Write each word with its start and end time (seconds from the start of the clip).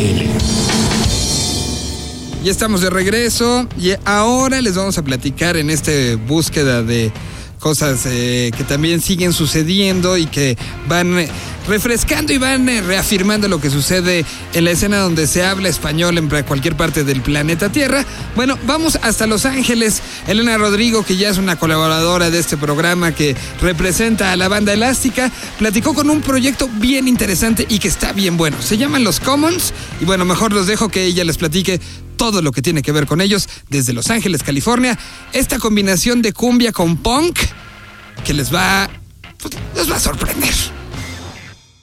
BL. 0.00 0.24
Ya 2.42 2.50
estamos 2.50 2.80
de 2.80 2.88
regreso 2.88 3.68
y 3.78 3.92
ahora 4.06 4.62
les 4.62 4.74
vamos 4.74 4.96
a 4.96 5.02
platicar 5.02 5.58
en 5.58 5.68
esta 5.68 5.92
búsqueda 6.26 6.82
de 6.82 7.12
cosas 7.58 8.06
eh, 8.06 8.50
que 8.56 8.64
también 8.64 9.02
siguen 9.02 9.34
sucediendo 9.34 10.16
y 10.16 10.24
que 10.24 10.56
van 10.88 11.26
refrescando 11.68 12.32
y 12.32 12.38
van 12.38 12.68
eh, 12.68 12.80
reafirmando 12.80 13.48
lo 13.48 13.60
que 13.60 13.70
sucede 13.70 14.24
en 14.52 14.64
la 14.64 14.70
escena 14.70 14.98
donde 14.98 15.26
se 15.26 15.44
habla 15.44 15.68
español 15.68 16.18
en 16.18 16.28
cualquier 16.44 16.76
parte 16.76 17.04
del 17.04 17.20
planeta 17.20 17.70
Tierra. 17.70 18.04
Bueno, 18.36 18.58
vamos 18.66 18.98
hasta 19.02 19.26
Los 19.26 19.46
Ángeles. 19.46 20.02
Elena 20.26 20.58
Rodrigo, 20.58 21.04
que 21.04 21.16
ya 21.16 21.28
es 21.28 21.38
una 21.38 21.56
colaboradora 21.56 22.30
de 22.30 22.38
este 22.38 22.56
programa 22.56 23.12
que 23.12 23.36
representa 23.60 24.32
a 24.32 24.36
la 24.36 24.48
banda 24.48 24.72
elástica, 24.72 25.30
platicó 25.58 25.94
con 25.94 26.10
un 26.10 26.20
proyecto 26.20 26.68
bien 26.74 27.08
interesante 27.08 27.66
y 27.68 27.78
que 27.78 27.88
está 27.88 28.12
bien 28.12 28.36
bueno. 28.36 28.60
Se 28.60 28.76
llaman 28.76 29.04
Los 29.04 29.20
Commons 29.20 29.72
y 30.00 30.04
bueno, 30.04 30.24
mejor 30.24 30.52
los 30.52 30.66
dejo 30.66 30.88
que 30.88 31.04
ella 31.04 31.24
les 31.24 31.36
platique 31.36 31.80
todo 32.16 32.42
lo 32.42 32.52
que 32.52 32.62
tiene 32.62 32.82
que 32.82 32.92
ver 32.92 33.06
con 33.06 33.20
ellos 33.20 33.48
desde 33.68 33.92
Los 33.92 34.10
Ángeles, 34.10 34.42
California. 34.42 34.98
Esta 35.32 35.58
combinación 35.58 36.20
de 36.20 36.32
cumbia 36.32 36.72
con 36.72 36.98
punk 36.98 37.38
que 38.24 38.34
les 38.34 38.54
va, 38.54 38.90
pues, 39.38 39.54
les 39.74 39.90
va 39.90 39.96
a 39.96 40.00
sorprender. 40.00 40.79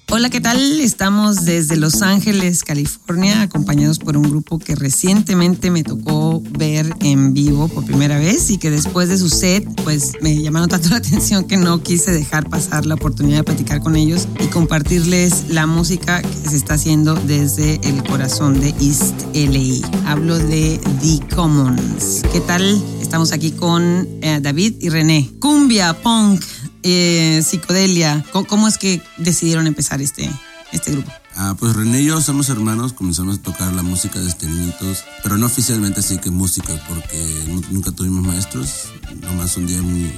Hola, 0.10 0.30
¿qué 0.30 0.40
tal? 0.40 0.80
Estamos 0.80 1.44
desde 1.44 1.76
Los 1.76 2.02
Ángeles, 2.02 2.64
California, 2.64 3.42
acompañados 3.42 4.00
por 4.00 4.16
un 4.16 4.24
grupo 4.24 4.58
que 4.58 4.74
recientemente 4.74 5.70
me 5.70 5.84
tocó 5.84 6.42
ver 6.58 6.96
en 7.02 7.34
vivo 7.34 7.68
por 7.68 7.84
primera 7.86 8.18
vez 8.18 8.50
y 8.50 8.58
que 8.58 8.72
después 8.72 9.10
de 9.10 9.18
su 9.18 9.28
set, 9.28 9.68
pues 9.84 10.14
me 10.22 10.42
llamaron 10.42 10.70
tanto 10.70 10.88
la 10.92 10.98
atención 10.98 11.44
que 11.44 11.58
no 11.58 11.84
quise 11.84 12.12
dejar 12.12 12.50
pasar 12.50 12.86
la 12.86 12.96
oportunidad 12.96 13.40
de 13.40 13.44
platicar 13.44 13.82
con 13.82 13.98
ellos 13.98 14.30
y 14.40 14.48
compartirles 14.48 15.50
la 15.50 15.68
música 15.68 16.22
que 16.22 16.50
se 16.50 16.56
está 16.56 16.76
haciendo 16.76 17.16
desde 17.16 17.76
el 17.84 18.02
corazón 18.06 18.62
de 18.62 18.70
East 18.80 19.24
LA. 19.34 20.10
Hablo 20.10 20.38
de 20.40 20.80
The 21.02 21.36
Commons. 21.36 22.22
¿Qué 22.32 22.40
tal? 22.40 22.82
Estamos 23.02 23.34
aquí 23.34 23.52
con 23.52 24.08
eh, 24.22 24.40
David 24.42 24.76
y 24.80 24.88
René. 24.88 25.30
Cumbia, 25.40 25.94
punk, 26.02 26.42
eh, 26.92 27.42
psicodelia. 27.44 28.24
¿Cómo, 28.32 28.68
es 28.68 28.78
que 28.78 29.02
decidieron 29.18 29.68
empezar 29.68 30.02
este, 30.02 30.30
este 30.72 30.92
grupo? 30.92 31.12
Ah, 31.36 31.56
pues 31.60 31.76
René 31.76 32.02
y 32.02 32.06
yo 32.06 32.20
somos 32.20 32.50
hermanos, 32.50 32.94
comenzamos 32.94 33.38
a 33.38 33.42
tocar 33.44 33.72
la 33.74 33.84
música 33.84 34.20
desde 34.20 34.48
niñitos, 34.48 35.04
pero 35.22 35.38
no 35.38 35.46
oficialmente 35.46 36.00
así 36.00 36.18
que 36.18 36.32
música, 36.32 36.74
porque 36.90 37.62
nunca 37.70 37.92
tuvimos 37.92 38.26
maestros. 38.26 38.90
Nomás 39.22 39.56
un 39.56 39.68
día 39.68 39.80
mi, 39.84 40.12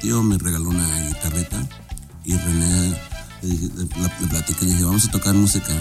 tío 0.00 0.22
me 0.22 0.38
regaló 0.38 0.70
una 0.70 0.88
guitarrita 1.06 1.68
y 2.24 2.34
René 2.34 2.98
le, 3.42 4.26
platicé 4.26 4.64
y 4.64 4.68
dije, 4.68 4.84
vamos 4.84 5.06
a 5.06 5.10
tocar 5.10 5.34
música. 5.34 5.72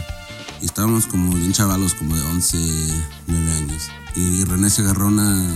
Y 0.61 0.65
estábamos 0.65 1.05
como 1.05 1.33
bien 1.33 1.53
chavalos, 1.53 1.93
como 1.93 2.15
de 2.17 2.21
11, 2.21 2.57
9 3.27 3.51
años. 3.53 3.83
Y 4.15 4.43
René 4.43 4.69
se 4.69 4.81
agarró 4.81 5.07
una, 5.07 5.55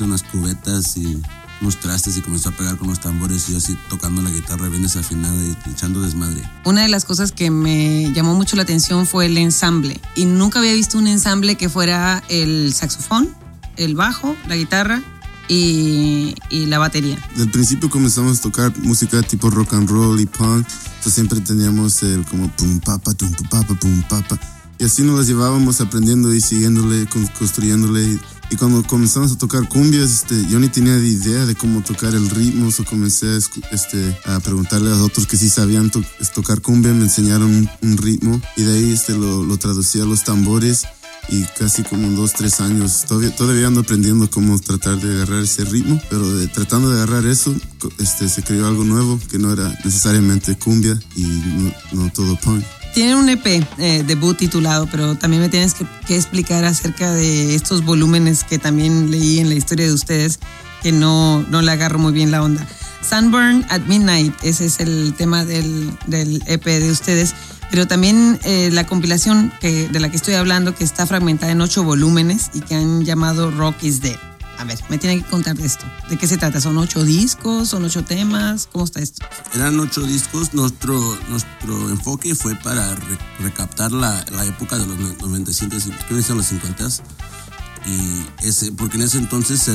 unas 0.00 0.22
cubetas 0.22 0.96
y 0.96 1.20
unos 1.60 1.78
trastes 1.78 2.16
y 2.16 2.20
comenzó 2.20 2.50
a 2.50 2.52
pegar 2.52 2.76
con 2.76 2.88
los 2.88 3.00
tambores 3.00 3.48
y 3.48 3.52
yo 3.52 3.58
así 3.58 3.76
tocando 3.88 4.22
la 4.22 4.30
guitarra 4.30 4.68
bien 4.68 4.82
desafinada 4.82 5.36
y 5.44 5.56
echando 5.70 6.02
desmadre. 6.02 6.42
Una 6.64 6.82
de 6.82 6.88
las 6.88 7.04
cosas 7.04 7.32
que 7.32 7.50
me 7.50 8.12
llamó 8.12 8.34
mucho 8.34 8.56
la 8.56 8.62
atención 8.62 9.06
fue 9.06 9.26
el 9.26 9.38
ensamble 9.38 10.00
y 10.14 10.24
nunca 10.24 10.58
había 10.58 10.74
visto 10.74 10.98
un 10.98 11.06
ensamble 11.06 11.56
que 11.56 11.68
fuera 11.68 12.22
el 12.28 12.72
saxofón, 12.74 13.28
el 13.76 13.94
bajo, 13.94 14.36
la 14.46 14.56
guitarra 14.56 15.02
y, 15.48 16.34
y, 16.50 16.66
la 16.66 16.78
batería. 16.78 17.18
Del 17.36 17.50
principio 17.50 17.88
comenzamos 17.88 18.38
a 18.38 18.42
tocar 18.42 18.78
música 18.78 19.22
tipo 19.22 19.48
rock 19.50 19.74
and 19.74 19.88
roll 19.88 20.20
y 20.20 20.26
punk, 20.26 20.66
entonces 20.68 21.14
siempre 21.14 21.40
teníamos 21.40 22.02
el 22.02 22.24
como 22.26 22.48
pum 22.48 22.80
papa, 22.80 23.14
tum 23.14 23.32
papa, 23.50 23.74
pum 23.74 24.02
papa. 24.02 24.38
Y 24.78 24.84
así 24.84 25.02
nos 25.02 25.18
las 25.18 25.26
llevábamos 25.26 25.80
aprendiendo 25.80 26.32
y 26.32 26.40
siguiéndole, 26.40 27.08
construyéndole. 27.38 28.20
Y 28.50 28.56
cuando 28.56 28.82
comenzamos 28.82 29.32
a 29.32 29.38
tocar 29.38 29.68
cumbias, 29.68 30.10
este, 30.10 30.46
yo 30.48 30.58
ni 30.58 30.68
tenía 30.68 30.96
idea 30.96 31.44
de 31.44 31.54
cómo 31.54 31.82
tocar 31.82 32.14
el 32.14 32.30
ritmo, 32.30 32.68
o 32.68 32.84
comencé 32.84 33.26
a, 33.26 33.36
este, 33.36 34.18
a 34.24 34.40
preguntarle 34.40 34.90
a 34.90 35.02
otros 35.02 35.26
que 35.26 35.36
sí 35.36 35.50
sabían 35.50 35.90
tocar 36.34 36.62
cumbia, 36.62 36.94
me 36.94 37.04
enseñaron 37.04 37.68
un, 37.82 37.96
ritmo 37.98 38.40
y 38.56 38.62
de 38.62 38.72
ahí 38.74 38.92
este, 38.92 39.14
lo, 39.14 39.42
lo 39.44 39.56
traducí 39.58 40.00
a 40.00 40.04
los 40.04 40.24
tambores 40.24 40.86
y 41.28 41.44
casi 41.58 41.82
como 41.82 42.08
dos, 42.10 42.32
tres 42.32 42.60
años. 42.60 43.04
Todavía, 43.06 43.34
todavía 43.34 43.66
ando 43.66 43.80
aprendiendo 43.80 44.30
cómo 44.30 44.58
tratar 44.58 44.98
de 44.98 45.12
agarrar 45.16 45.42
ese 45.42 45.64
ritmo, 45.64 46.00
pero 46.08 46.24
tratando 46.50 46.90
de 46.90 46.96
agarrar 46.96 47.26
eso, 47.26 47.54
este, 47.98 48.28
se 48.28 48.42
creó 48.42 48.66
algo 48.66 48.84
nuevo 48.84 49.20
que 49.30 49.38
no 49.38 49.52
era 49.52 49.68
necesariamente 49.84 50.56
cumbia 50.56 50.98
y 51.16 51.22
no, 51.22 51.72
no 51.92 52.12
todo 52.12 52.38
punk. 52.40 52.64
Tienen 52.94 53.16
un 53.16 53.28
EP 53.28 53.46
eh, 53.78 54.02
debut 54.06 54.36
titulado, 54.36 54.86
pero 54.90 55.14
también 55.14 55.42
me 55.42 55.48
tienes 55.48 55.74
que, 55.74 55.86
explicar 56.14 56.64
acerca 56.64 57.12
de 57.12 57.54
estos 57.54 57.84
volúmenes 57.84 58.44
que 58.44 58.58
también 58.58 59.10
leí 59.10 59.38
en 59.38 59.48
la 59.48 59.54
historia 59.54 59.86
de 59.86 59.92
ustedes, 59.92 60.40
que 60.82 60.90
no, 60.90 61.42
no 61.42 61.62
le 61.62 61.70
agarro 61.70 61.98
muy 61.98 62.12
bien 62.12 62.30
la 62.30 62.42
onda. 62.42 62.66
Sunburn 63.08 63.64
at 63.68 63.82
Midnight, 63.86 64.34
ese 64.42 64.66
es 64.66 64.80
el 64.80 65.14
tema 65.16 65.44
del, 65.44 65.90
del 66.06 66.42
EP 66.46 66.64
de 66.64 66.90
ustedes, 66.90 67.34
pero 67.70 67.86
también 67.86 68.38
eh, 68.44 68.70
la 68.72 68.86
compilación 68.86 69.52
que, 69.60 69.88
de 69.88 70.00
la 70.00 70.10
que 70.10 70.16
estoy 70.16 70.34
hablando, 70.34 70.74
que 70.74 70.84
está 70.84 71.06
fragmentada 71.06 71.52
en 71.52 71.60
ocho 71.60 71.84
volúmenes 71.84 72.50
y 72.54 72.60
que 72.60 72.74
han 72.74 73.04
llamado 73.04 73.50
Rock 73.50 73.82
is 73.82 74.00
Dead. 74.00 74.18
A 74.58 74.64
ver, 74.64 74.78
me 74.88 74.98
tiene 74.98 75.22
que 75.22 75.30
contar 75.30 75.56
de 75.56 75.66
esto. 75.66 75.84
¿De 76.10 76.16
qué 76.16 76.26
se 76.26 76.36
trata? 76.36 76.60
¿Son 76.60 76.76
ocho 76.78 77.04
discos? 77.04 77.68
¿Son 77.68 77.84
ocho 77.84 78.04
temas? 78.04 78.68
¿Cómo 78.70 78.84
está 78.84 79.00
esto? 79.00 79.24
Eran 79.54 79.78
ocho 79.78 80.02
discos. 80.02 80.52
Nuestro, 80.52 81.16
nuestro 81.28 81.88
enfoque 81.90 82.34
fue 82.34 82.56
para 82.56 82.96
recaptar 83.38 83.92
la, 83.92 84.24
la, 84.32 84.44
época 84.44 84.76
de 84.76 84.86
los 84.86 84.98
97, 84.98 85.76
que 86.08 86.22
son 86.22 86.38
los 86.38 86.46
50 86.46 86.88
y 87.86 88.26
ese, 88.46 88.72
porque 88.72 88.96
en 88.96 89.04
ese 89.04 89.18
entonces 89.18 89.70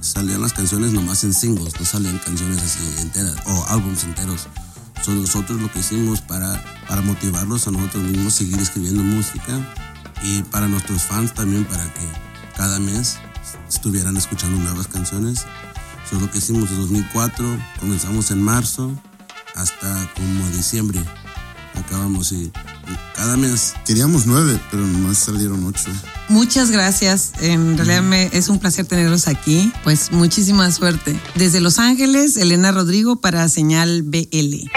salían 0.00 0.42
las 0.42 0.52
canciones 0.52 0.92
nomás 0.92 1.24
en 1.24 1.32
singles, 1.32 1.78
no 1.78 1.86
salían 1.86 2.18
canciones 2.18 2.62
así 2.62 2.80
enteras 3.00 3.36
o 3.46 3.64
álbumes 3.68 4.04
enteros. 4.04 4.48
Son 5.02 5.20
nosotros 5.20 5.60
lo 5.60 5.70
que 5.70 5.80
hicimos 5.80 6.20
para, 6.20 6.62
para 6.88 7.02
motivarlos 7.02 7.66
a 7.68 7.70
nosotros 7.70 8.04
mismos 8.04 8.34
seguir 8.34 8.58
escribiendo 8.58 9.02
música 9.02 9.52
y 10.22 10.42
para 10.44 10.66
nuestros 10.68 11.02
fans 11.02 11.34
también 11.34 11.64
para 11.64 11.84
que 11.92 12.00
cada 12.56 12.78
mes 12.78 13.18
estuvieran 13.68 14.16
escuchando 14.16 14.58
nuevas 14.58 14.88
canciones. 14.88 15.46
Eso 16.06 16.16
es 16.16 16.22
lo 16.22 16.30
que 16.30 16.38
hicimos 16.38 16.70
en 16.70 16.76
2004, 16.76 17.58
comenzamos 17.80 18.30
en 18.30 18.42
marzo 18.42 18.90
hasta 19.54 20.10
como 20.14 20.46
diciembre. 20.50 21.00
Acabamos 21.74 22.30
y 22.32 22.52
cada 23.16 23.36
mes. 23.36 23.74
Queríamos 23.84 24.26
nueve, 24.26 24.60
pero 24.70 24.86
nomás 24.86 25.18
salieron 25.18 25.64
ocho. 25.64 25.90
Muchas 26.28 26.70
gracias. 26.70 27.32
En 27.40 27.76
realidad 27.76 28.02
me, 28.02 28.26
es 28.32 28.48
un 28.48 28.58
placer 28.58 28.86
tenerlos 28.86 29.28
aquí. 29.28 29.72
Pues 29.82 30.12
muchísima 30.12 30.70
suerte. 30.70 31.18
Desde 31.34 31.60
Los 31.60 31.78
Ángeles, 31.78 32.36
Elena 32.36 32.72
Rodrigo 32.72 33.16
para 33.16 33.48
Señal 33.48 34.02
BL. 34.02 34.70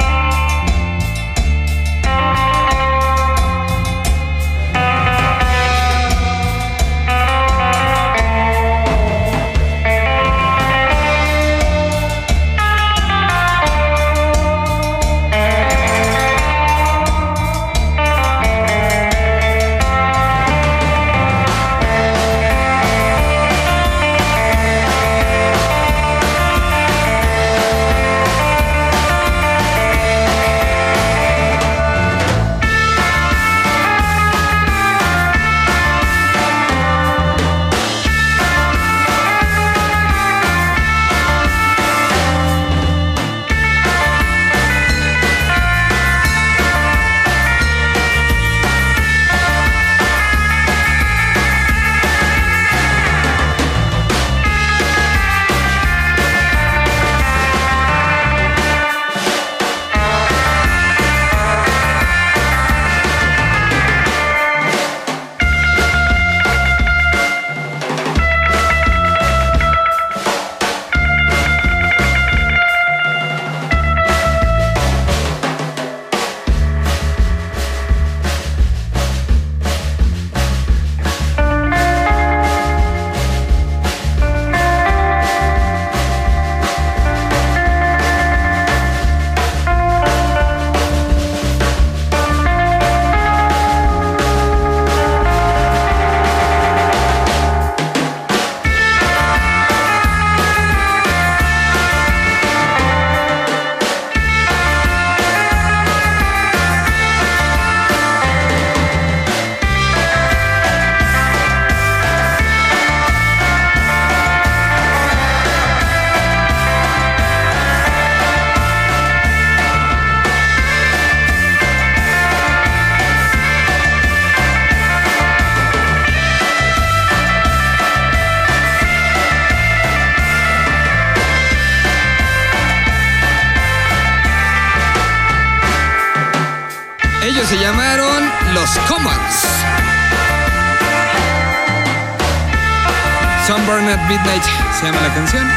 Sunburn 143.48 143.88
at 143.88 144.10
Midnight 144.10 144.44
se 144.78 144.86
llama 144.88 145.00
la 145.00 145.14
canción. 145.14 145.48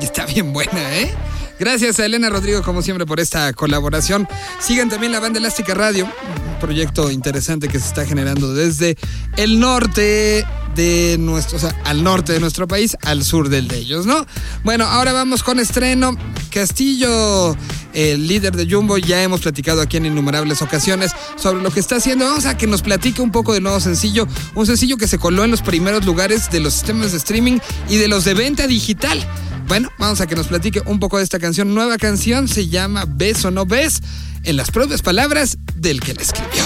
Y 0.00 0.04
está 0.04 0.26
bien 0.26 0.52
buena, 0.52 0.96
¿eh? 0.96 1.14
Gracias 1.60 2.00
a 2.00 2.06
Elena 2.06 2.28
Rodrigo, 2.28 2.60
como 2.64 2.82
siempre, 2.82 3.06
por 3.06 3.20
esta 3.20 3.52
colaboración. 3.52 4.26
Sigan 4.58 4.88
también 4.88 5.12
la 5.12 5.20
banda 5.20 5.38
Elástica 5.38 5.74
Radio, 5.74 6.06
un 6.06 6.58
proyecto 6.58 7.08
interesante 7.08 7.68
que 7.68 7.78
se 7.78 7.86
está 7.86 8.04
generando 8.04 8.52
desde 8.52 8.96
el 9.36 9.60
norte 9.60 10.44
de 10.74 11.16
nuestro, 11.18 11.56
o 11.56 11.60
sea, 11.60 11.74
al 11.84 12.02
norte 12.02 12.32
de 12.32 12.40
nuestro 12.40 12.66
país, 12.66 12.96
al 13.02 13.24
sur 13.24 13.48
del 13.48 13.68
de 13.68 13.78
ellos, 13.78 14.06
¿no? 14.06 14.26
Bueno, 14.64 14.84
ahora 14.84 15.12
vamos 15.12 15.42
con 15.42 15.58
estreno. 15.60 16.16
Castillo, 16.50 17.56
el 17.94 18.26
líder 18.26 18.56
de 18.56 18.72
Jumbo, 18.72 18.98
ya 18.98 19.22
hemos 19.22 19.40
platicado 19.40 19.80
aquí 19.80 19.96
en 19.96 20.06
innumerables 20.06 20.62
ocasiones 20.62 21.12
sobre 21.36 21.62
lo 21.62 21.70
que 21.70 21.80
está 21.80 21.96
haciendo. 21.96 22.26
Vamos 22.26 22.46
a 22.46 22.56
que 22.56 22.66
nos 22.66 22.82
platique 22.82 23.22
un 23.22 23.30
poco 23.30 23.52
del 23.54 23.62
nuevo 23.62 23.80
sencillo, 23.80 24.26
un 24.54 24.66
sencillo 24.66 24.96
que 24.96 25.08
se 25.08 25.18
coló 25.18 25.44
en 25.44 25.50
los 25.50 25.62
primeros 25.62 26.04
lugares 26.04 26.50
de 26.50 26.60
los 26.60 26.74
sistemas 26.74 27.12
de 27.12 27.18
streaming 27.18 27.58
y 27.88 27.96
de 27.96 28.08
los 28.08 28.24
de 28.24 28.34
venta 28.34 28.66
digital. 28.66 29.26
Bueno, 29.68 29.90
vamos 29.98 30.20
a 30.20 30.26
que 30.26 30.34
nos 30.34 30.48
platique 30.48 30.82
un 30.86 30.98
poco 30.98 31.18
de 31.18 31.24
esta 31.24 31.38
canción. 31.38 31.74
Nueva 31.74 31.96
canción 31.96 32.48
se 32.48 32.68
llama 32.68 33.04
Ves 33.08 33.44
o 33.44 33.50
no 33.50 33.64
ves, 33.64 34.00
en 34.44 34.56
las 34.56 34.70
propias 34.70 35.02
palabras 35.02 35.56
del 35.76 36.00
que 36.00 36.14
la 36.14 36.22
escribió. 36.22 36.61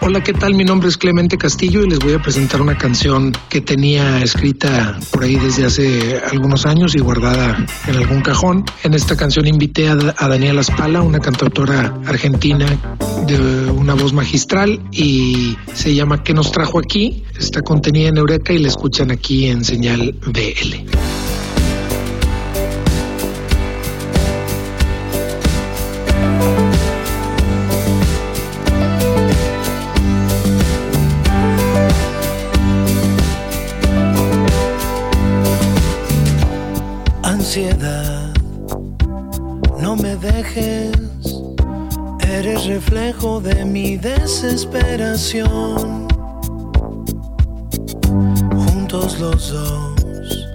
Hola, 0.00 0.22
¿qué 0.22 0.32
tal? 0.32 0.54
Mi 0.54 0.64
nombre 0.64 0.88
es 0.88 0.96
Clemente 0.96 1.36
Castillo 1.36 1.82
y 1.82 1.90
les 1.90 1.98
voy 1.98 2.12
a 2.12 2.22
presentar 2.22 2.62
una 2.62 2.78
canción 2.78 3.32
que 3.48 3.60
tenía 3.60 4.22
escrita 4.22 4.98
por 5.10 5.24
ahí 5.24 5.36
desde 5.36 5.66
hace 5.66 6.20
algunos 6.30 6.66
años 6.66 6.94
y 6.94 7.00
guardada 7.00 7.66
en 7.86 7.96
algún 7.96 8.22
cajón. 8.22 8.64
En 8.84 8.94
esta 8.94 9.16
canción 9.16 9.46
invité 9.48 9.88
a, 9.88 9.96
Daniela 9.96 10.62
Spala, 10.62 11.02
una 11.02 11.18
cantautora 11.18 11.98
argentina 12.06 12.66
de 13.26 13.70
una 13.70 13.94
voz 13.94 14.12
magistral 14.12 14.80
y 14.92 15.56
se 15.74 15.94
llama 15.94 16.22
¿Qué 16.22 16.32
nos 16.32 16.52
trajo 16.52 16.78
aquí? 16.78 17.24
Está 17.38 17.62
contenida 17.62 18.08
en 18.08 18.18
Eureka 18.18 18.52
y 18.52 18.58
la 18.58 18.68
escuchan 18.68 19.10
aquí 19.10 19.46
en 19.46 19.64
señal 19.64 20.14
BL. 20.26 21.17
Ansiedad. 37.48 38.30
No 39.80 39.96
me 39.96 40.16
dejes, 40.16 40.92
eres 42.20 42.66
reflejo 42.66 43.40
de 43.40 43.64
mi 43.64 43.96
desesperación. 43.96 46.06
Juntos 48.52 49.18
los 49.18 49.50
dos, 49.50 50.46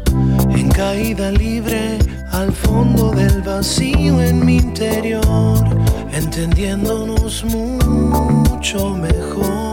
en 0.52 0.70
caída 0.70 1.32
libre, 1.32 1.98
al 2.32 2.52
fondo 2.52 3.10
del 3.10 3.42
vacío 3.42 4.22
en 4.22 4.46
mi 4.46 4.58
interior, 4.58 5.66
entendiéndonos 6.12 7.44
mucho 7.44 8.92
mejor. 8.92 9.73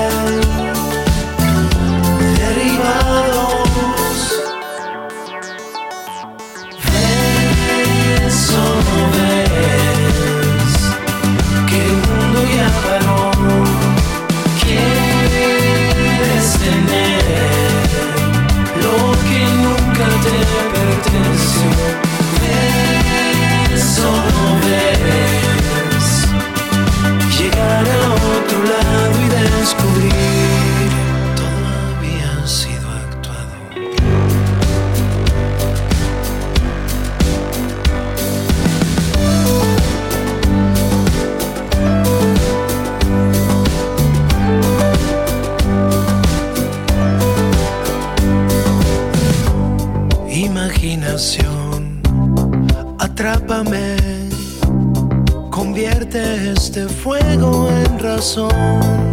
convierte 55.49 56.53
este 56.53 56.87
fuego 56.87 57.69
en 57.69 57.99
razón. 57.99 59.11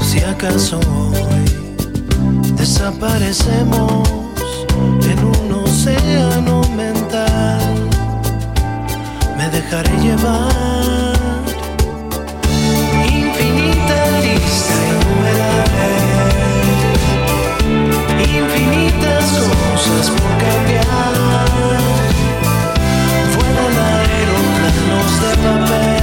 Si 0.00 0.20
acaso 0.20 0.78
hoy 0.78 1.44
desaparecemos 2.54 4.06
en 5.10 5.18
un 5.24 5.64
océano 5.64 6.60
mental, 6.76 7.74
me 9.38 9.48
dejaré 9.48 9.96
llevar. 10.02 11.14
Infinita 13.08 14.20
lista 14.20 14.74
infinitas 18.20 19.26
cosas 19.72 20.10
por 20.10 20.30
cambiar. 20.44 20.85
Aeroplanos 25.22 25.70
de 25.70 25.95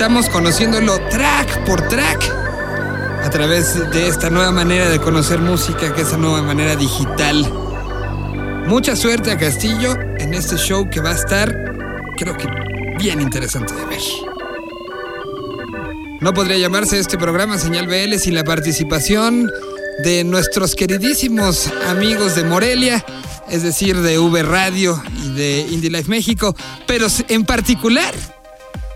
estamos 0.00 0.30
conociéndolo 0.30 0.98
track 1.10 1.62
por 1.66 1.86
track 1.88 2.32
a 3.22 3.28
través 3.28 3.74
de 3.92 4.08
esta 4.08 4.30
nueva 4.30 4.50
manera 4.50 4.88
de 4.88 4.98
conocer 4.98 5.40
música, 5.40 5.92
que 5.92 6.00
es 6.00 6.08
esa 6.08 6.16
nueva 6.16 6.40
manera 6.40 6.74
digital. 6.74 7.46
Mucha 8.66 8.96
suerte 8.96 9.30
a 9.30 9.36
Castillo 9.36 9.94
en 10.18 10.32
este 10.32 10.56
show 10.56 10.88
que 10.88 11.00
va 11.00 11.10
a 11.10 11.16
estar, 11.16 11.54
creo 12.16 12.34
que, 12.34 12.48
bien 12.98 13.20
interesante 13.20 13.74
de 13.74 13.84
ver. 13.84 14.00
No 16.22 16.32
podría 16.32 16.56
llamarse 16.56 16.98
este 16.98 17.18
programa 17.18 17.58
Señal 17.58 17.86
BL 17.86 18.14
sin 18.16 18.34
la 18.34 18.44
participación 18.44 19.50
de 20.02 20.24
nuestros 20.24 20.76
queridísimos 20.76 21.70
amigos 21.90 22.36
de 22.36 22.44
Morelia, 22.44 23.04
es 23.50 23.62
decir, 23.62 24.00
de 24.00 24.18
V 24.18 24.42
Radio 24.44 24.98
y 25.22 25.34
de 25.34 25.66
Indie 25.70 25.90
Life 25.90 26.08
México, 26.08 26.56
pero 26.86 27.06
en 27.28 27.44
particular 27.44 28.14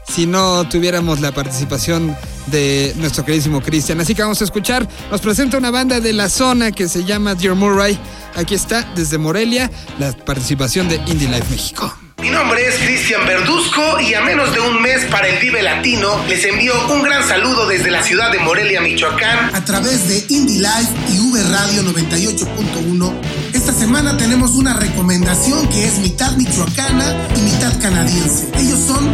si 0.06 0.26
no 0.26 0.68
tuviéramos 0.68 1.20
la 1.20 1.32
participación 1.32 2.16
de 2.46 2.92
nuestro 2.96 3.24
queridísimo 3.24 3.60
Cristian. 3.62 4.00
Así 4.00 4.14
que 4.14 4.22
vamos 4.22 4.40
a 4.40 4.44
escuchar, 4.44 4.86
nos 5.10 5.20
presenta 5.20 5.58
una 5.58 5.70
banda 5.70 6.00
de 6.00 6.12
la 6.12 6.28
zona 6.28 6.72
que 6.72 6.88
se 6.88 7.04
llama 7.04 7.34
Dear 7.34 7.54
Murray. 7.54 7.98
Aquí 8.36 8.54
está, 8.54 8.82
desde 8.94 9.18
Morelia, 9.18 9.70
la 9.98 10.12
participación 10.12 10.88
de 10.88 10.96
Indie 11.06 11.28
Life 11.28 11.46
México. 11.50 11.94
Mi 12.24 12.30
nombre 12.30 12.66
es 12.66 12.76
Cristian 12.76 13.26
Verduzco 13.26 14.00
y 14.00 14.14
a 14.14 14.22
menos 14.22 14.54
de 14.54 14.60
un 14.60 14.80
mes 14.80 15.04
para 15.10 15.28
el 15.28 15.38
Vive 15.40 15.62
Latino 15.62 16.24
les 16.26 16.42
envío 16.44 16.72
un 16.90 17.02
gran 17.02 17.26
saludo 17.28 17.66
desde 17.66 17.90
la 17.90 18.02
ciudad 18.02 18.32
de 18.32 18.38
Morelia, 18.38 18.80
Michoacán. 18.80 19.54
A 19.54 19.64
través 19.64 20.08
de 20.08 20.24
Indie 20.34 20.60
Life 20.60 20.90
y 21.12 21.18
V 21.18 21.42
Radio 21.50 21.82
98.1, 21.82 23.12
esta 23.52 23.72
semana 23.72 24.16
tenemos 24.16 24.52
una 24.52 24.72
recomendación 24.72 25.68
que 25.68 25.84
es 25.84 25.98
mitad 25.98 26.34
michoacana 26.36 27.14
y 27.36 27.40
mitad 27.40 27.78
canadiense. 27.82 28.48
Ellos 28.58 28.78
son 28.86 29.12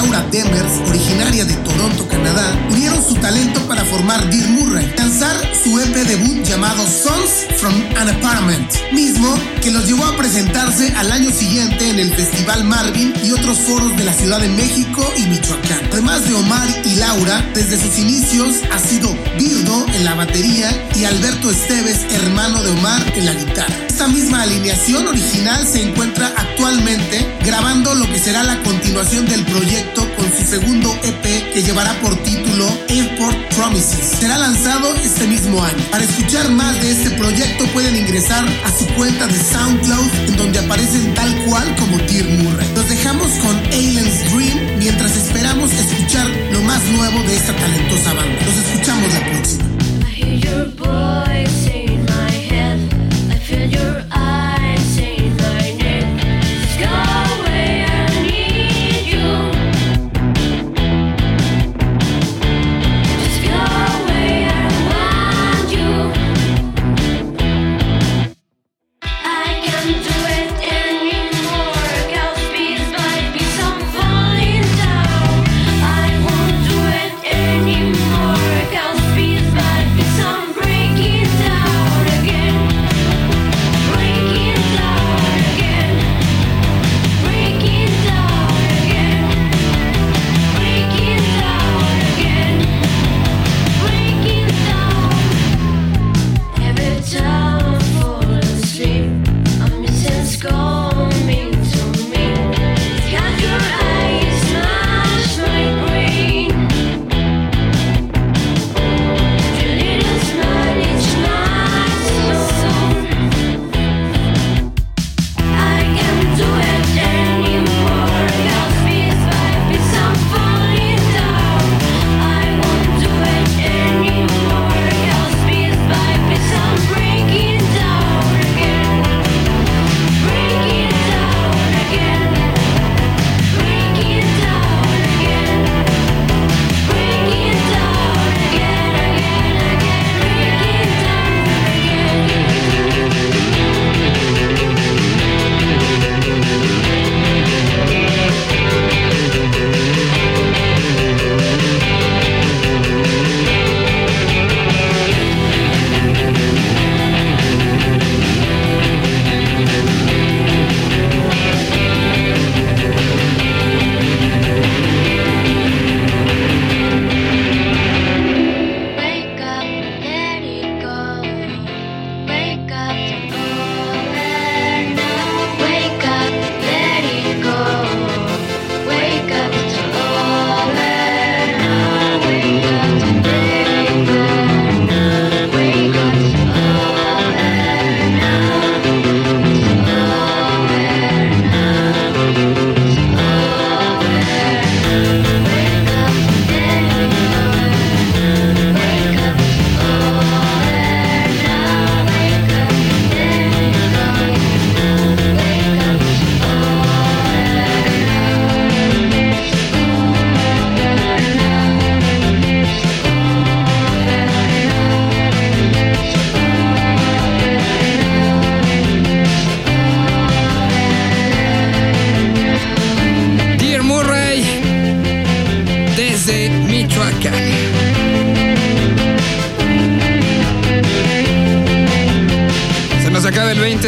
Laura 0.00 0.22
Demers, 0.30 0.88
originaria 0.88 1.44
de 1.44 1.52
Toronto, 1.56 2.08
Canadá, 2.08 2.42
unieron 2.70 3.04
su 3.04 3.14
talento 3.16 3.60
para 3.68 3.84
formar 3.84 4.30
Dear 4.30 4.48
Murray, 4.48 4.94
lanzar 4.96 5.36
su 5.62 5.78
EP 5.78 5.94
debut 5.94 6.39
llamado 6.50 6.84
Sons 6.84 7.46
from 7.58 7.72
an 7.96 8.08
Apartment, 8.08 8.68
mismo 8.92 9.32
que 9.62 9.70
los 9.70 9.86
llevó 9.86 10.04
a 10.04 10.16
presentarse 10.16 10.92
al 10.96 11.12
año 11.12 11.30
siguiente 11.30 11.88
en 11.90 12.00
el 12.00 12.12
Festival 12.12 12.64
Marvin 12.64 13.12
y 13.22 13.30
otros 13.30 13.56
foros 13.58 13.96
de 13.96 14.02
la 14.02 14.12
Ciudad 14.12 14.40
de 14.40 14.48
México 14.48 15.06
y 15.16 15.28
Michoacán. 15.28 15.88
Además 15.92 16.28
de 16.28 16.34
Omar 16.34 16.66
y 16.84 16.96
Laura, 16.96 17.48
desde 17.54 17.80
sus 17.80 17.96
inicios 18.00 18.56
ha 18.72 18.80
sido 18.80 19.16
Birdo 19.38 19.86
en 19.94 20.04
la 20.04 20.16
batería 20.16 20.70
y 20.96 21.04
Alberto 21.04 21.52
Esteves, 21.52 22.00
hermano 22.10 22.60
de 22.64 22.70
Omar, 22.70 23.00
en 23.14 23.26
la 23.26 23.34
guitarra. 23.34 23.76
Esta 23.86 24.08
misma 24.08 24.42
alineación 24.42 25.06
original 25.06 25.64
se 25.68 25.82
encuentra 25.82 26.32
actualmente 26.36 27.28
grabando 27.44 27.94
lo 27.94 28.06
que 28.06 28.18
será 28.18 28.42
la 28.42 28.60
continuación 28.62 29.26
del 29.26 29.44
proyecto 29.44 30.08
con 30.16 30.26
su 30.36 30.44
segundo 30.50 30.98
EP 31.02 31.52
que 31.52 31.62
llevará 31.62 31.92
por 32.00 32.16
título 32.22 32.66
Airport 32.88 33.36
Promises. 33.54 34.16
Será 34.18 34.38
lanzado 34.38 34.94
este 34.96 35.26
mismo 35.26 35.62
año. 35.62 35.84
Para 35.90 36.04
escuchar 36.04 36.39
más 36.48 36.80
de 36.80 36.90
este 36.90 37.10
proyecto 37.10 37.66
pueden 37.72 37.94
ingresar 37.96 38.44
a 38.64 38.72
su 38.72 38.86
cuenta 38.94 39.26
de 39.26 39.38
SoundCloud 39.38 40.28
en 40.28 40.36
donde 40.36 40.58
aparecen 40.58 41.12
tal 41.14 41.39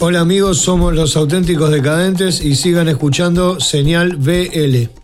Hola 0.00 0.20
amigos, 0.20 0.58
somos 0.58 0.92
los 0.92 1.16
auténticos 1.16 1.70
decadentes 1.70 2.40
y 2.40 2.56
sigan 2.56 2.88
escuchando 2.88 3.60
Señal 3.60 4.16
BL. 4.16 4.95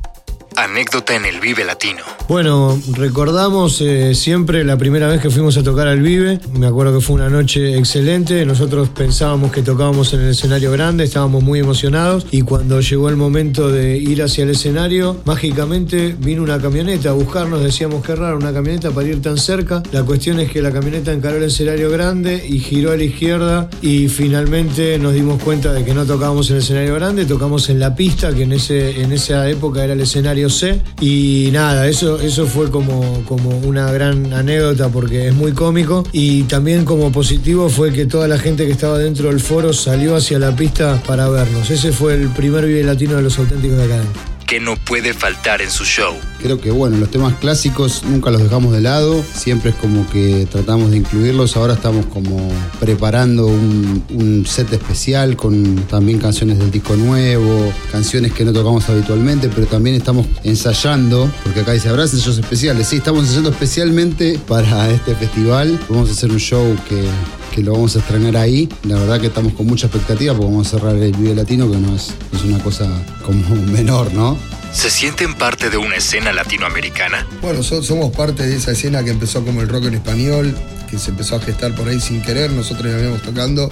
Anécdota 0.56 1.16
en 1.16 1.24
el 1.24 1.40
Vive 1.40 1.64
Latino. 1.64 2.02
Bueno, 2.28 2.80
recordamos 2.92 3.80
eh, 3.80 4.14
siempre 4.14 4.64
la 4.64 4.76
primera 4.76 5.08
vez 5.08 5.20
que 5.20 5.30
fuimos 5.30 5.56
a 5.56 5.62
tocar 5.62 5.88
al 5.88 6.00
Vive. 6.00 6.40
Me 6.54 6.66
acuerdo 6.66 6.94
que 6.98 7.04
fue 7.04 7.16
una 7.16 7.28
noche 7.28 7.76
excelente. 7.76 8.44
Nosotros 8.46 8.88
pensábamos 8.88 9.52
que 9.52 9.62
tocábamos 9.62 10.12
en 10.14 10.20
el 10.20 10.30
escenario 10.30 10.72
grande, 10.72 11.04
estábamos 11.04 11.42
muy 11.42 11.60
emocionados. 11.60 12.26
Y 12.30 12.42
cuando 12.42 12.80
llegó 12.80 13.08
el 13.08 13.16
momento 13.16 13.70
de 13.70 13.98
ir 13.98 14.22
hacia 14.22 14.44
el 14.44 14.50
escenario, 14.50 15.20
mágicamente 15.24 16.16
vino 16.18 16.42
una 16.42 16.60
camioneta 16.60 17.10
a 17.10 17.12
buscarnos. 17.12 17.62
Decíamos 17.62 18.04
que 18.04 18.14
raro, 18.14 18.36
una 18.36 18.52
camioneta 18.52 18.90
para 18.90 19.08
ir 19.08 19.20
tan 19.20 19.38
cerca. 19.38 19.82
La 19.92 20.02
cuestión 20.04 20.40
es 20.40 20.50
que 20.50 20.62
la 20.62 20.72
camioneta 20.72 21.12
encaró 21.12 21.36
el 21.36 21.44
escenario 21.44 21.90
grande 21.90 22.44
y 22.48 22.58
giró 22.60 22.92
a 22.92 22.96
la 22.96 23.04
izquierda. 23.04 23.68
Y 23.82 24.08
finalmente 24.08 24.98
nos 24.98 25.14
dimos 25.14 25.42
cuenta 25.42 25.72
de 25.72 25.84
que 25.84 25.94
no 25.94 26.06
tocábamos 26.06 26.50
en 26.50 26.56
el 26.56 26.62
escenario 26.62 26.94
grande, 26.94 27.24
tocamos 27.24 27.68
en 27.68 27.80
la 27.80 27.94
pista, 27.94 28.32
que 28.34 28.44
en, 28.44 28.52
ese, 28.52 29.02
en 29.02 29.12
esa 29.12 29.48
época 29.48 29.84
era 29.84 29.92
el 29.92 30.00
escenario 30.00 30.41
C. 30.50 30.80
Y 31.00 31.50
nada, 31.52 31.88
eso, 31.88 32.20
eso 32.20 32.46
fue 32.46 32.70
como, 32.70 33.24
como 33.26 33.50
una 33.58 33.90
gran 33.92 34.32
anécdota 34.32 34.88
porque 34.88 35.28
es 35.28 35.34
muy 35.34 35.52
cómico. 35.52 36.04
Y 36.12 36.44
también 36.44 36.84
como 36.84 37.12
positivo 37.12 37.68
fue 37.68 37.92
que 37.92 38.06
toda 38.06 38.28
la 38.28 38.38
gente 38.38 38.66
que 38.66 38.72
estaba 38.72 38.98
dentro 38.98 39.28
del 39.28 39.40
foro 39.40 39.72
salió 39.72 40.16
hacia 40.16 40.38
la 40.38 40.54
pista 40.54 41.02
para 41.06 41.28
vernos. 41.28 41.70
Ese 41.70 41.92
fue 41.92 42.14
el 42.14 42.28
primer 42.28 42.66
Vive 42.66 42.84
Latino 42.84 43.16
de 43.16 43.22
los 43.22 43.38
auténticos 43.38 43.78
de 43.78 43.84
acá. 43.84 44.31
Que 44.52 44.60
no 44.60 44.76
puede 44.76 45.14
faltar 45.14 45.62
en 45.62 45.70
su 45.70 45.82
show. 45.86 46.14
Creo 46.42 46.60
que 46.60 46.70
bueno, 46.70 46.98
los 46.98 47.10
temas 47.10 47.32
clásicos 47.36 48.02
nunca 48.04 48.30
los 48.30 48.42
dejamos 48.42 48.74
de 48.74 48.82
lado, 48.82 49.24
siempre 49.34 49.70
es 49.70 49.76
como 49.76 50.06
que 50.10 50.46
tratamos 50.50 50.90
de 50.90 50.98
incluirlos, 50.98 51.56
ahora 51.56 51.72
estamos 51.72 52.04
como 52.04 52.52
preparando 52.78 53.46
un, 53.46 54.04
un 54.10 54.44
set 54.44 54.70
especial 54.70 55.38
con 55.38 55.76
también 55.86 56.18
canciones 56.18 56.58
del 56.58 56.70
disco 56.70 56.96
nuevo, 56.96 57.72
canciones 57.90 58.32
que 58.34 58.44
no 58.44 58.52
tocamos 58.52 58.86
habitualmente, 58.90 59.48
pero 59.48 59.66
también 59.66 59.96
estamos 59.96 60.26
ensayando, 60.44 61.32
porque 61.44 61.60
acá 61.60 61.72
dice, 61.72 61.88
habrá 61.88 62.02
ensayos 62.02 62.36
especiales, 62.36 62.88
sí, 62.88 62.96
estamos 62.96 63.22
ensayando 63.22 63.48
especialmente 63.48 64.38
para 64.46 64.90
este 64.90 65.14
festival, 65.14 65.80
vamos 65.88 66.10
a 66.10 66.12
hacer 66.12 66.30
un 66.30 66.38
show 66.38 66.76
que 66.90 67.06
que 67.54 67.62
lo 67.62 67.72
vamos 67.72 67.94
a 67.96 68.00
estrenar 68.00 68.36
ahí. 68.36 68.68
La 68.84 68.96
verdad 68.98 69.20
que 69.20 69.26
estamos 69.28 69.52
con 69.52 69.66
mucha 69.66 69.86
expectativa 69.86 70.32
porque 70.34 70.50
vamos 70.50 70.66
a 70.66 70.70
cerrar 70.70 70.96
el 70.96 71.12
Vive 71.12 71.34
Latino, 71.34 71.70
que 71.70 71.76
no 71.76 71.94
es, 71.94 72.12
es 72.32 72.42
una 72.44 72.58
cosa 72.62 72.88
como 73.24 73.42
menor, 73.66 74.12
¿no? 74.14 74.36
¿Se 74.72 74.90
sienten 74.90 75.34
parte 75.34 75.68
de 75.68 75.76
una 75.76 75.96
escena 75.96 76.32
latinoamericana? 76.32 77.26
Bueno, 77.42 77.62
so- 77.62 77.82
somos 77.82 78.10
parte 78.16 78.46
de 78.46 78.56
esa 78.56 78.72
escena 78.72 79.04
que 79.04 79.10
empezó 79.10 79.44
como 79.44 79.60
el 79.60 79.68
rock 79.68 79.84
en 79.84 79.94
español, 79.94 80.56
que 80.90 80.98
se 80.98 81.10
empezó 81.10 81.36
a 81.36 81.40
gestar 81.40 81.74
por 81.74 81.88
ahí 81.88 82.00
sin 82.00 82.22
querer, 82.22 82.50
nosotros 82.52 82.90
ya 82.90 82.96
veníamos 82.96 83.20
tocando. 83.22 83.68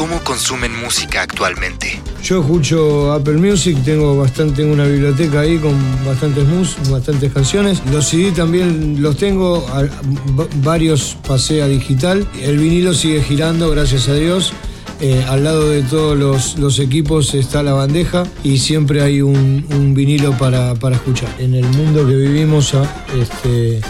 ¿Cómo 0.00 0.18
consumen 0.24 0.74
música 0.80 1.20
actualmente? 1.20 2.00
Yo 2.24 2.40
escucho 2.40 3.12
Apple 3.12 3.34
Music, 3.36 3.76
tengo 3.84 4.16
bastante 4.16 4.62
tengo 4.62 4.72
una 4.72 4.86
biblioteca 4.86 5.40
ahí 5.40 5.58
con 5.58 5.74
bastantes 6.06 6.46
mus, 6.48 6.76
bastantes 6.90 7.30
canciones. 7.30 7.82
Los 7.92 8.06
CD 8.06 8.32
también 8.32 9.02
los 9.02 9.18
tengo, 9.18 9.62
varios 10.62 11.18
pasé 11.28 11.60
a 11.60 11.68
digital. 11.68 12.26
El 12.40 12.56
vinilo 12.56 12.94
sigue 12.94 13.22
girando, 13.22 13.70
gracias 13.70 14.08
a 14.08 14.14
Dios. 14.14 14.54
Eh, 15.02 15.22
al 15.28 15.44
lado 15.44 15.68
de 15.68 15.82
todos 15.82 16.56
los, 16.56 16.78
equipos 16.78 17.34
está 17.34 17.62
la 17.62 17.74
bandeja 17.74 18.22
y 18.42 18.56
siempre 18.56 19.02
hay 19.02 19.20
un, 19.20 19.92
vinilo 19.94 20.32
para, 20.38 20.76
para 20.76 20.96
escuchar. 20.96 21.28
En 21.38 21.54
el 21.54 21.66
mundo 21.66 22.06
que 22.06 22.14
vivimos, 22.14 22.72
a- 22.72 23.04
este, 23.20 23.82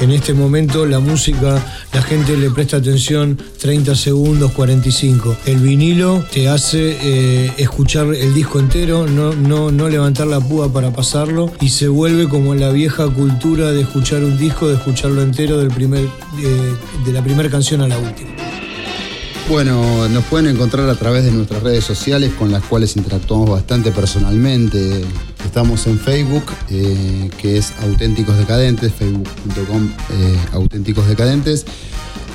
en 0.00 0.10
este 0.10 0.34
momento 0.34 0.86
la 0.86 1.00
música, 1.00 1.62
la 1.92 2.02
gente 2.02 2.36
le 2.36 2.50
presta 2.50 2.78
atención 2.78 3.38
30 3.60 3.94
segundos, 3.94 4.52
45. 4.52 5.36
El 5.46 5.58
vinilo 5.58 6.24
te 6.32 6.48
hace 6.48 6.96
eh, 7.00 7.52
escuchar 7.58 8.14
el 8.14 8.34
disco 8.34 8.60
entero, 8.60 9.06
no, 9.06 9.34
no, 9.34 9.70
no 9.70 9.88
levantar 9.88 10.26
la 10.26 10.40
púa 10.40 10.72
para 10.72 10.92
pasarlo 10.92 11.52
y 11.60 11.70
se 11.70 11.88
vuelve 11.88 12.28
como 12.28 12.54
la 12.54 12.70
vieja 12.70 13.08
cultura 13.08 13.72
de 13.72 13.82
escuchar 13.82 14.22
un 14.22 14.38
disco, 14.38 14.68
de 14.68 14.74
escucharlo 14.74 15.22
entero 15.22 15.58
del 15.58 15.68
primer, 15.68 16.04
eh, 16.04 16.74
de 17.04 17.12
la 17.12 17.22
primera 17.22 17.50
canción 17.50 17.80
a 17.80 17.88
la 17.88 17.98
última. 17.98 18.30
Bueno, 19.48 20.06
nos 20.08 20.24
pueden 20.24 20.54
encontrar 20.54 20.90
a 20.90 20.94
través 20.94 21.24
de 21.24 21.30
nuestras 21.30 21.62
redes 21.62 21.82
sociales 21.82 22.32
con 22.38 22.52
las 22.52 22.62
cuales 22.64 22.94
interactuamos 22.96 23.48
bastante 23.48 23.90
personalmente. 23.92 25.04
Estamos 25.44 25.86
en 25.86 25.98
Facebook, 25.98 26.44
eh, 26.70 27.30
que 27.38 27.58
es 27.58 27.72
Auténticos 27.82 28.36
Decadentes, 28.36 28.92
facebook.com 28.92 29.90
eh, 30.10 30.38
Auténticos 30.52 31.08
Decadentes. 31.08 31.64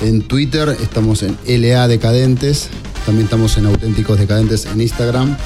En 0.02 0.22
Twitter 0.22 0.76
estamos 0.80 1.22
en 1.22 1.36
LA 1.46 1.88
Decadentes, 1.88 2.68
también 3.06 3.24
estamos 3.24 3.56
en 3.56 3.66
Auténticos 3.66 4.18
Decadentes 4.18 4.66
en 4.66 4.80
Instagram. 4.80 5.36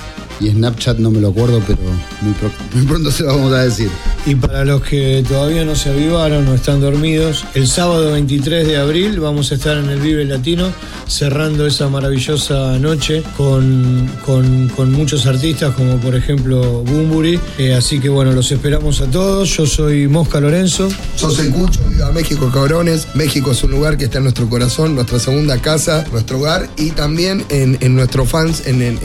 Y 0.41 0.51
Snapchat 0.51 0.99
no 0.99 1.11
me 1.11 1.21
lo 1.21 1.29
acuerdo, 1.29 1.61
pero 1.67 1.79
muy, 2.21 2.33
pro- 2.35 2.51
muy 2.75 2.87
pronto 2.87 3.11
se 3.11 3.23
lo 3.25 3.31
vamos 3.37 3.53
a 3.53 3.65
decir. 3.65 3.89
Y 4.27 4.35
para 4.35 4.65
los 4.65 4.83
que 4.83 5.25
todavía 5.27 5.65
no 5.65 5.75
se 5.75 5.91
avivaron 5.91 6.47
o 6.49 6.55
están 6.55 6.81
dormidos, 6.81 7.45
el 7.55 7.67
sábado 7.67 8.13
23 8.13 8.67
de 8.67 8.77
abril 8.77 9.21
vamos 9.21 9.51
a 9.53 9.55
estar 9.57 9.77
en 9.79 9.89
el 9.91 10.01
Vive 10.01 10.25
Latino 10.25 10.71
cerrando 11.07 11.67
esa 11.67 11.89
maravillosa 11.89 12.79
noche 12.79 13.23
con, 13.37 14.09
con- 14.25 14.69
con 14.69 14.93
muchos 14.93 15.27
artistas 15.27 15.75
como 15.75 15.97
por 15.97 16.15
ejemplo 16.15 16.83
Bumburi. 16.83 17.41
Eh, 17.59 17.75
así 17.75 17.99
que 17.99 18.09
bueno, 18.09 18.33
los 18.33 18.51
esperamos 18.53 19.01
a 19.01 19.07
todos. 19.07 19.49
Yo 19.57 19.67
soy 19.67 20.07
Mosca 20.09 20.41
Lorenzo. 20.41 20.89
Yo 21.19 21.31
soy 21.31 21.49
Cucho, 21.51 21.81
viva 21.89 22.13
México, 22.13 22.51
cabrones. 22.53 23.09
México 23.15 23.53
es 23.53 23.63
un 23.65 23.71
lugar 23.73 23.97
que 23.97 24.05
está 24.05 24.19
en 24.19 24.25
nuestro 24.25 24.49
corazón, 24.49 24.95
nuestra 24.95 25.19
segunda 25.19 25.59
casa, 25.59 26.05
nuestro 26.13 26.39
hogar 26.39 26.69
y 26.77 26.91
también 26.91 27.45
en, 27.49 27.79
en 27.81 27.97
nuestros 27.97 28.29
fans 28.29 28.63
en 28.67 28.83
en- 28.83 28.99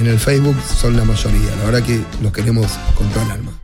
en 0.00 0.06
el 0.06 0.18
Facebook 0.18 0.55
son 0.62 0.96
la 0.96 1.04
mayoría. 1.04 1.54
La 1.56 1.64
verdad 1.64 1.82
que 1.82 2.04
los 2.22 2.32
queremos 2.32 2.66
con 2.96 3.08
toda 3.10 3.24
el 3.26 3.30
alma. 3.32 3.55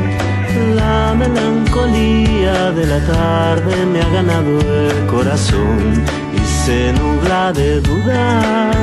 La 0.76 1.14
melancolía 1.14 2.72
de 2.72 2.84
la 2.86 3.00
tarde 3.06 3.86
me 3.86 4.02
ha 4.02 4.08
ganado 4.10 4.60
el 4.60 5.06
corazón 5.06 6.04
y 6.36 6.40
se 6.64 6.92
nubla 6.92 7.52
de 7.54 7.80
dudas. 7.80 8.76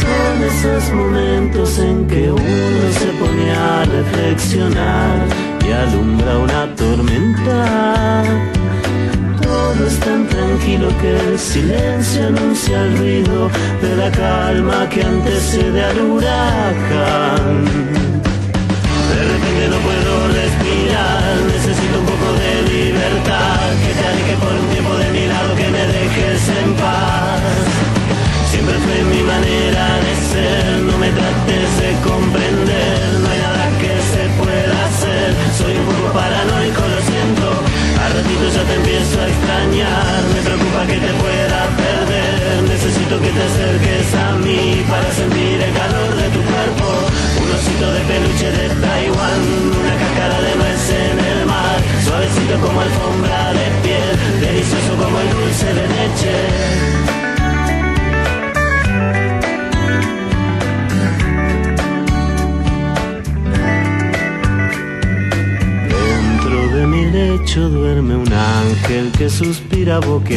Son 0.00 0.34
esos 0.50 0.92
momentos 0.92 1.78
en 1.78 2.06
que 2.08 2.32
uno 2.32 2.82
se 3.00 3.10
pone 3.20 3.46
a 3.52 3.84
reflexionar 3.84 5.18
y 5.64 5.70
alumbra 5.70 6.38
una 6.38 6.74
tormenta. 6.74 8.24
Es 9.82 9.98
tan 10.00 10.26
tranquilo 10.28 10.88
que 11.00 11.10
el 11.10 11.38
silencio 11.38 12.28
anuncia 12.28 12.80
el 12.82 12.96
ruido 12.96 13.50
de 13.82 13.96
la 13.96 14.10
calma 14.10 14.88
que 14.88 15.02
antecede 15.02 15.84
al 15.84 16.00
huracán. 16.00 17.64
De 19.10 19.20
repente 19.30 19.68
no 19.68 19.78
puedo 19.88 20.28
respirar, 20.28 21.36
necesito 21.52 21.98
un 21.98 22.06
poco 22.06 22.32
de 22.32 22.52
libertad, 22.72 23.60
que 23.82 23.92
te 23.98 24.06
aleje 24.06 24.36
por 24.36 24.52
un 24.52 24.66
tiempo 24.68 24.94
de 24.94 25.10
mi 25.10 25.26
lado, 25.26 25.54
que 25.56 25.68
me 25.68 25.86
dejes 25.86 26.48
en 26.48 26.74
paz. 26.74 27.42
Siempre 28.50 28.74
fue 28.78 29.02
mi 29.04 29.22
manera 29.22 29.53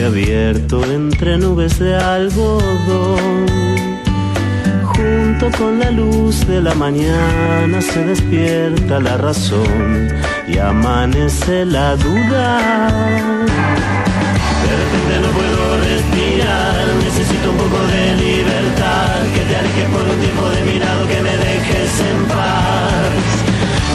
abierto 0.05 0.83
entre 0.85 1.37
nubes 1.37 1.79
de 1.79 1.95
algodón. 1.95 3.45
Junto 4.83 5.51
con 5.57 5.79
la 5.79 5.91
luz 5.91 6.45
de 6.47 6.61
la 6.61 6.73
mañana 6.73 7.81
se 7.81 8.03
despierta 8.03 8.99
la 8.99 9.17
razón 9.17 10.09
y 10.47 10.57
amanece 10.57 11.65
la 11.65 11.95
duda. 11.95 12.87
De 14.63 14.73
repente 14.81 15.13
no 15.21 15.29
puedo 15.37 15.77
respirar, 15.91 16.87
necesito 17.03 17.51
un 17.51 17.57
poco 17.57 17.79
de 17.87 18.15
libertad, 18.17 19.21
que 19.33 19.41
te 19.47 19.55
alejes 19.55 19.89
por 19.89 20.01
un 20.01 20.19
tiempo 20.19 20.49
de 20.49 20.61
mirado 20.71 21.07
que 21.07 21.21
me 21.21 21.37
dejes 21.37 21.91
en 22.11 22.25
paz. 22.25 23.37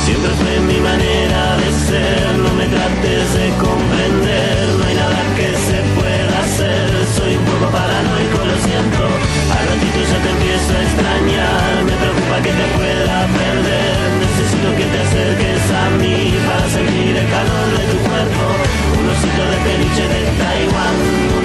Siempre 0.04 0.30
fue 0.30 0.60
mi 0.66 0.80
manera 0.80 1.56
de 1.58 1.70
ser, 1.86 2.38
no 2.38 2.52
me 2.54 2.66
trates 2.66 3.34
de 3.34 3.41
yo 9.94 10.02
ya 10.02 10.18
te 10.24 10.30
empiezo 10.30 10.70
a 10.72 10.82
extrañar. 10.82 11.84
Me 11.84 11.92
preocupa 11.92 12.36
que 12.44 12.52
te 12.52 12.66
pueda 12.76 13.18
perder. 13.40 13.96
Necesito 14.24 14.68
que 14.76 14.86
te 14.92 14.98
acerques 15.04 15.62
a 15.70 15.90
mí 16.00 16.34
Para 16.46 16.68
sentir 16.68 17.16
el 17.16 17.28
calor 17.28 17.68
de 17.76 17.84
tu 17.90 17.98
cuerpo. 18.08 18.42
Un 18.98 19.08
osito 19.12 19.42
de 19.50 19.58
peluche 19.66 20.04
de 20.08 20.20
Taiwán. 20.40 21.41